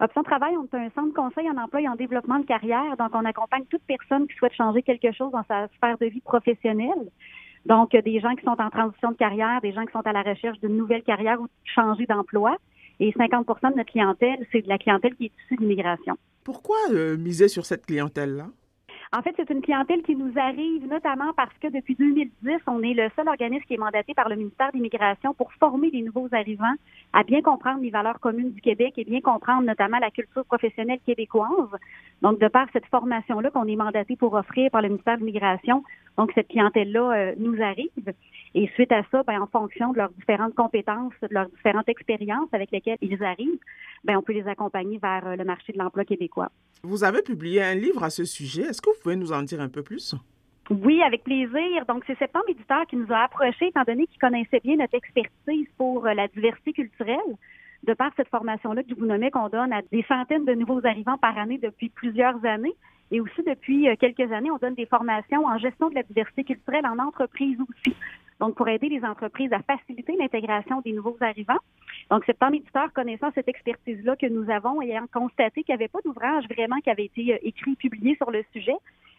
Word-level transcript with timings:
Option 0.00 0.22
Travail, 0.22 0.54
on 0.56 0.64
est 0.64 0.80
un 0.80 0.90
centre 0.90 1.08
de 1.08 1.14
conseil 1.14 1.50
en 1.50 1.56
emploi 1.56 1.80
et 1.80 1.88
en 1.88 1.96
développement 1.96 2.38
de 2.38 2.46
carrière. 2.46 2.96
Donc, 2.96 3.10
on 3.14 3.24
accompagne 3.24 3.64
toute 3.68 3.82
personne 3.82 4.28
qui 4.28 4.34
souhaite 4.36 4.54
changer 4.54 4.82
quelque 4.82 5.10
chose 5.12 5.32
dans 5.32 5.44
sa 5.48 5.66
sphère 5.76 5.98
de 5.98 6.06
vie 6.06 6.20
professionnelle. 6.20 7.10
Donc, 7.66 7.90
des 7.90 8.20
gens 8.20 8.34
qui 8.36 8.44
sont 8.44 8.60
en 8.60 8.70
transition 8.70 9.10
de 9.10 9.16
carrière, 9.16 9.60
des 9.60 9.72
gens 9.72 9.84
qui 9.84 9.92
sont 9.92 10.06
à 10.06 10.12
la 10.12 10.22
recherche 10.22 10.58
d'une 10.60 10.76
nouvelle 10.76 11.02
carrière 11.02 11.40
ou 11.40 11.48
changer 11.64 12.06
d'emploi. 12.06 12.56
Et 13.00 13.10
50% 13.12 13.72
de 13.72 13.76
notre 13.76 13.90
clientèle, 13.90 14.46
c'est 14.52 14.62
de 14.62 14.68
la 14.68 14.78
clientèle 14.78 15.14
qui 15.16 15.26
est 15.26 15.32
issue 15.44 15.56
de 15.56 15.62
l'immigration. 15.62 16.16
Pourquoi 16.44 16.76
euh, 16.90 17.16
miser 17.16 17.48
sur 17.48 17.64
cette 17.66 17.86
clientèle-là? 17.86 18.46
En 19.16 19.22
fait, 19.22 19.32
c'est 19.36 19.48
une 19.48 19.62
clientèle 19.62 20.02
qui 20.02 20.14
nous 20.14 20.32
arrive 20.36 20.86
notamment 20.86 21.32
parce 21.34 21.56
que 21.62 21.68
depuis 21.68 21.94
2010, 21.94 22.58
on 22.66 22.82
est 22.82 22.92
le 22.92 23.08
seul 23.16 23.26
organisme 23.26 23.64
qui 23.66 23.74
est 23.74 23.78
mandaté 23.78 24.12
par 24.12 24.28
le 24.28 24.36
ministère 24.36 24.70
de 24.70 24.76
l'Immigration 24.76 25.32
pour 25.32 25.50
former 25.54 25.90
les 25.90 26.02
nouveaux 26.02 26.28
arrivants 26.32 26.74
à 27.14 27.22
bien 27.22 27.40
comprendre 27.40 27.80
les 27.80 27.88
valeurs 27.88 28.20
communes 28.20 28.52
du 28.52 28.60
Québec 28.60 28.94
et 28.98 29.04
bien 29.04 29.22
comprendre 29.22 29.62
notamment 29.62 29.98
la 29.98 30.10
culture 30.10 30.44
professionnelle 30.44 31.00
québécoise. 31.06 31.70
Donc, 32.20 32.38
de 32.38 32.48
par 32.48 32.66
cette 32.74 32.84
formation-là 32.86 33.50
qu'on 33.50 33.66
est 33.66 33.76
mandaté 33.76 34.14
pour 34.14 34.34
offrir 34.34 34.70
par 34.70 34.82
le 34.82 34.88
ministère 34.88 35.16
de 35.16 35.20
l'Immigration, 35.20 35.82
donc 36.18 36.32
cette 36.34 36.48
clientèle-là 36.48 37.12
euh, 37.12 37.34
nous 37.38 37.62
arrive. 37.62 38.12
Et 38.54 38.68
suite 38.74 38.90
à 38.92 39.02
ça, 39.10 39.22
ben, 39.22 39.40
en 39.40 39.46
fonction 39.46 39.92
de 39.92 39.98
leurs 39.98 40.10
différentes 40.10 40.54
compétences, 40.54 41.12
de 41.22 41.28
leurs 41.30 41.48
différentes 41.48 41.88
expériences 41.88 42.48
avec 42.52 42.72
lesquelles 42.72 42.98
ils 43.00 43.22
arrivent, 43.22 43.60
ben, 44.04 44.16
on 44.16 44.22
peut 44.22 44.32
les 44.32 44.46
accompagner 44.48 44.98
vers 44.98 45.26
euh, 45.26 45.36
le 45.36 45.44
marché 45.44 45.72
de 45.72 45.78
l'emploi 45.78 46.04
québécois. 46.04 46.50
Vous 46.82 47.04
avez 47.04 47.22
publié 47.22 47.62
un 47.62 47.74
livre 47.74 48.02
à 48.02 48.10
ce 48.10 48.24
sujet. 48.24 48.62
Est-ce 48.62 48.82
que 48.82 48.90
vous 48.90 49.00
pouvez 49.00 49.16
nous 49.16 49.32
en 49.32 49.42
dire 49.42 49.60
un 49.60 49.68
peu 49.68 49.82
plus? 49.82 50.16
Oui, 50.70 51.00
avec 51.02 51.22
plaisir. 51.22 51.86
Donc, 51.86 52.02
c'est 52.06 52.18
Septembre 52.18 52.46
Éditeur 52.48 52.84
qui 52.88 52.96
nous 52.96 53.10
a 53.10 53.24
approchés, 53.24 53.68
étant 53.68 53.84
donné 53.86 54.06
qu'il 54.06 54.18
connaissait 54.18 54.60
bien 54.62 54.76
notre 54.76 54.96
expertise 54.96 55.68
pour 55.76 56.04
euh, 56.04 56.14
la 56.14 56.26
diversité 56.28 56.72
culturelle. 56.72 57.36
De 57.84 57.94
par 57.94 58.10
cette 58.16 58.28
formation-là 58.28 58.82
que 58.82 58.90
je 58.90 58.94
vous 58.94 59.06
nommais, 59.06 59.30
qu'on 59.30 59.48
donne 59.48 59.72
à 59.72 59.82
des 59.92 60.02
centaines 60.08 60.44
de 60.44 60.54
nouveaux 60.54 60.84
arrivants 60.84 61.18
par 61.18 61.38
année 61.38 61.58
depuis 61.58 61.88
plusieurs 61.88 62.44
années. 62.44 62.74
Et 63.10 63.20
aussi, 63.20 63.42
depuis 63.46 63.88
euh, 63.88 63.94
quelques 63.98 64.30
années, 64.32 64.50
on 64.50 64.58
donne 64.58 64.74
des 64.74 64.86
formations 64.86 65.46
en 65.46 65.56
gestion 65.58 65.88
de 65.88 65.94
la 65.94 66.02
diversité 66.02 66.44
culturelle 66.44 66.86
en 66.86 66.98
entreprise 66.98 67.56
aussi. 67.60 67.96
Donc, 68.40 68.54
pour 68.54 68.68
aider 68.68 68.88
les 68.88 69.04
entreprises 69.04 69.52
à 69.52 69.60
faciliter 69.60 70.14
l'intégration 70.16 70.80
des 70.82 70.92
nouveaux 70.92 71.16
arrivants. 71.20 71.58
Donc, 72.10 72.24
Septembre 72.24 72.54
Éditeur, 72.54 72.92
connaissant 72.92 73.30
cette 73.34 73.48
expertise-là 73.48 74.16
que 74.16 74.26
nous 74.26 74.48
avons 74.50 74.80
et 74.82 74.90
ayant 74.90 75.06
constaté 75.12 75.62
qu'il 75.62 75.74
n'y 75.74 75.80
avait 75.80 75.88
pas 75.88 76.00
d'ouvrage 76.04 76.44
vraiment 76.48 76.78
qui 76.80 76.90
avait 76.90 77.06
été 77.06 77.34
euh, 77.34 77.38
écrit, 77.42 77.74
publié 77.76 78.16
sur 78.16 78.30
le 78.30 78.44
sujet, 78.52 78.76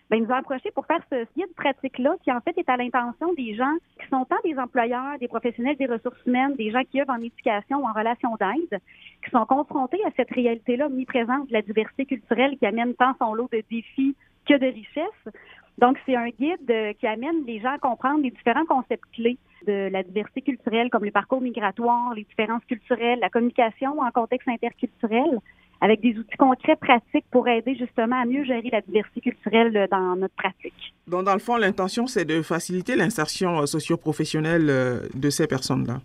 ben, 0.10 0.24
nous 0.24 0.32
a 0.32 0.38
approchés 0.38 0.72
pour 0.72 0.86
faire 0.86 1.02
ce 1.12 1.26
guide 1.36 1.54
pratique-là, 1.56 2.16
qui 2.24 2.32
en 2.32 2.42
fait 2.42 2.58
est 2.58 2.70
à 2.70 2.78
l'intention 2.78 3.34
des 3.34 3.56
gens 3.56 3.76
qui 4.02 4.08
sont 4.10 4.26
tant 4.26 4.38
des 4.44 4.58
employeurs, 4.58 5.20
des 5.20 5.28
professionnels 5.28 5.78
des 5.78 5.86
ressources 5.86 6.20
humaines, 6.26 6.56
des 6.56 6.72
gens 6.72 6.82
qui 6.90 7.00
œuvrent 7.00 7.14
en 7.14 7.22
éducation 7.22 7.78
ou 7.78 7.88
en 7.88 7.94
relation 7.94 8.36
d'aide, 8.40 8.80
qui 9.24 9.30
sont 9.32 9.46
confrontés 9.46 10.04
à 10.06 10.10
cette 10.18 10.32
réalité-là 10.32 10.88
omniprésente 10.88 11.48
de 11.48 11.54
la 11.54 11.62
diversité 11.62 12.06
culturelle 12.06 12.58
qui 12.58 12.66
amène 12.66 12.96
tant 12.96 13.14
son 13.20 13.34
lot 13.34 13.50
de 13.52 13.64
défis 13.70 14.16
que 14.48 14.56
de 14.56 14.66
richesses. 14.66 15.36
Donc, 15.78 15.98
c'est 16.06 16.16
un 16.16 16.28
guide 16.28 16.70
euh, 16.70 16.94
qui 16.94 17.08
amène 17.08 17.46
les 17.46 17.62
gens 17.62 17.74
à 17.74 17.78
comprendre 17.78 18.22
les 18.22 18.32
différents 18.32 18.66
concepts 18.66 19.06
clés 19.14 19.38
de 19.66 19.90
la 19.92 20.04
diversité 20.04 20.42
culturelle, 20.42 20.90
comme 20.90 21.06
les 21.06 21.12
parcours 21.12 21.40
migratoires, 21.40 22.14
les 22.16 22.24
différences 22.24 22.66
culturelles, 22.66 23.20
la 23.20 23.30
communication 23.30 24.00
en 24.02 24.12
contexte 24.12 24.48
interculturel, 24.48 25.40
avec 25.82 26.02
des 26.02 26.18
outils 26.18 26.38
concrets, 26.38 26.76
pratiques 26.76 27.26
pour 27.32 27.48
aider 27.48 27.76
justement 27.76 28.22
à 28.22 28.26
mieux 28.26 28.44
gérer 28.44 28.70
la 28.72 28.82
diversité 28.82 29.22
culturelle 29.22 29.76
euh, 29.76 29.88
dans 29.90 30.16
notre 30.16 30.36
pratique. 30.36 30.94
Donc, 31.08 31.24
dans 31.24 31.34
le 31.34 31.40
fond, 31.40 31.58
l'intention, 31.58 32.08
c'est 32.08 32.26
de 32.26 32.42
faciliter 32.42 32.96
l'insertion 32.96 33.62
euh, 33.62 33.66
socio-professionnelle 33.66 34.66
de 35.14 35.30
ces 35.30 35.48
personnes-là. 35.48 36.00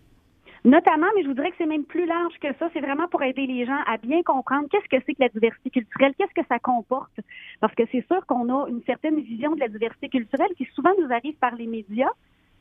Notamment, 0.65 1.09
mais 1.15 1.23
je 1.23 1.29
vous 1.29 1.35
dirais 1.35 1.51
que 1.51 1.57
c'est 1.59 1.67
même 1.67 1.85
plus 1.85 2.07
large 2.07 2.33
que 2.41 2.49
ça. 2.59 2.71
C'est 2.73 2.81
vraiment 2.81 3.07
pour 3.09 3.23
aider 3.23 3.47
les 3.47 3.67
gens 3.67 3.79
à 3.87 3.99
bien 3.99 4.23
comprendre 4.23 4.67
qu'est-ce 4.71 4.89
que 4.89 5.03
c'est 5.05 5.13
que 5.13 5.21
la 5.21 5.29
diversité 5.29 5.69
culturelle, 5.69 6.15
qu'est-ce 6.17 6.33
que 6.33 6.47
ça 6.49 6.59
comporte. 6.59 7.21
Parce 7.61 7.75
que 7.75 7.83
c'est 7.93 8.05
sûr 8.07 8.25
qu'on 8.25 8.49
a 8.49 8.67
une 8.71 8.83
certaine 8.85 9.21
vision 9.21 9.55
de 9.55 9.61
la 9.61 9.69
diversité 9.69 10.09
culturelle 10.09 10.49
qui 10.57 10.67
souvent 10.75 10.93
nous 10.99 11.13
arrive 11.13 11.35
par 11.35 11.55
les 11.55 11.67
médias. 11.67 12.09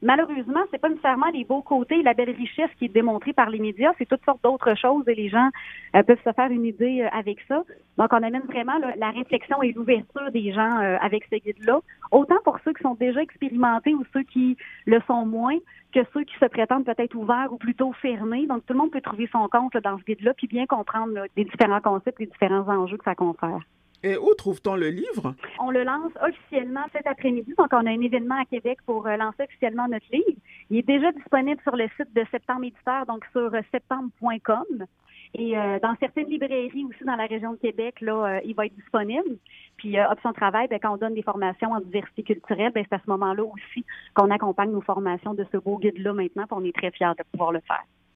Malheureusement, 0.03 0.59
c'est 0.69 0.81
pas 0.81 0.89
nécessairement 0.89 1.29
les 1.33 1.45
beaux 1.45 1.61
côtés 1.61 2.03
la 2.03 2.13
belle 2.13 2.31
richesse 2.31 2.69
qui 2.77 2.85
est 2.85 2.93
démontrée 2.93 3.31
par 3.31 3.49
les 3.49 3.59
médias, 3.59 3.93
c'est 3.97 4.05
toutes 4.05 4.23
sortes 4.25 4.43
d'autres 4.43 4.75
choses 4.75 5.07
et 5.07 5.15
les 5.15 5.29
gens 5.29 5.47
euh, 5.95 6.03
peuvent 6.03 6.21
se 6.25 6.33
faire 6.33 6.51
une 6.51 6.65
idée 6.65 7.03
euh, 7.03 7.17
avec 7.17 7.39
ça. 7.47 7.63
Donc, 7.97 8.11
on 8.11 8.21
amène 8.21 8.41
vraiment 8.41 8.73
la 8.97 9.11
réflexion 9.11 9.63
et 9.63 9.71
l'ouverture 9.71 10.29
des 10.31 10.51
gens 10.51 10.81
euh, 10.81 10.97
avec 10.99 11.23
ce 11.31 11.37
guide-là, 11.37 11.79
autant 12.11 12.35
pour 12.43 12.59
ceux 12.65 12.73
qui 12.73 12.83
sont 12.83 12.95
déjà 12.95 13.21
expérimentés 13.21 13.93
ou 13.93 14.03
ceux 14.11 14.23
qui 14.23 14.57
le 14.85 14.99
sont 15.07 15.25
moins, 15.25 15.57
que 15.93 16.01
ceux 16.13 16.23
qui 16.25 16.35
se 16.37 16.45
prétendent 16.47 16.85
peut-être 16.85 17.15
ouverts 17.15 17.53
ou 17.53 17.57
plutôt 17.57 17.93
fermés. 17.93 18.45
Donc, 18.45 18.65
tout 18.65 18.73
le 18.73 18.79
monde 18.79 18.91
peut 18.91 18.99
trouver 18.99 19.29
son 19.31 19.47
compte 19.47 19.77
dans 19.77 19.97
ce 19.97 20.03
guide-là, 20.03 20.33
puis 20.33 20.47
bien 20.47 20.65
comprendre 20.65 21.13
les 21.37 21.45
différents 21.45 21.81
concepts, 21.81 22.19
les 22.19 22.25
différents 22.25 22.67
enjeux 22.67 22.97
que 22.97 23.05
ça 23.05 23.15
confère. 23.15 23.61
Et 24.03 24.17
où 24.17 24.33
trouve-t-on 24.35 24.75
le 24.75 24.89
livre? 24.89 25.33
On 25.59 25.71
le 25.71 25.85
lance 25.85 26.11
officiellement 26.21 26.83
cet 26.91 27.07
après-midi. 27.07 27.53
Donc, 27.57 27.69
on 27.71 27.85
a 27.85 27.89
un 27.89 28.01
événement 28.01 28.35
à 28.35 28.45
Québec 28.45 28.79
pour 28.85 29.07
euh, 29.07 29.15
lancer 29.15 29.43
officiellement 29.43 29.87
notre 29.87 30.05
livre. 30.11 30.39
Il 30.69 30.77
est 30.77 30.87
déjà 30.87 31.13
disponible 31.13 31.61
sur 31.63 31.77
le 31.77 31.87
site 31.95 32.13
de 32.13 32.25
Septembre 32.29 32.65
Éditeur, 32.65 33.05
donc 33.05 33.23
sur 33.31 33.53
euh, 33.53 33.61
septembre.com. 33.71 34.85
Et 35.35 35.57
euh, 35.57 35.79
dans 35.79 35.95
certaines 36.01 36.27
librairies 36.27 36.85
aussi 36.85 37.05
dans 37.05 37.15
la 37.15 37.25
région 37.25 37.53
de 37.53 37.57
Québec, 37.57 38.01
là, 38.01 38.41
il 38.43 38.53
va 38.53 38.65
être 38.65 38.75
disponible. 38.75 39.37
Puis 39.77 39.97
Option 39.99 40.33
Travail, 40.33 40.67
ben, 40.67 40.79
quand 40.79 40.93
on 40.93 40.97
donne 40.97 41.15
des 41.15 41.23
formations 41.23 41.71
en 41.71 41.79
diversité 41.79 42.23
culturelle, 42.23 42.71
ben, 42.75 42.85
c'est 42.87 42.95
à 42.95 42.99
ce 43.03 43.09
moment-là 43.09 43.43
aussi 43.43 43.85
qu'on 44.13 44.29
accompagne 44.29 44.71
nos 44.71 44.81
formations 44.81 45.33
de 45.33 45.45
ce 45.51 45.57
beau 45.57 45.79
guide-là 45.79 46.13
maintenant. 46.13 46.43
Puis 46.45 46.57
on 46.59 46.63
est 46.65 46.75
très 46.75 46.91
fiers 46.91 47.13
de 47.17 47.23
pouvoir 47.31 47.51
le 47.51 47.61
faire. 47.61 47.83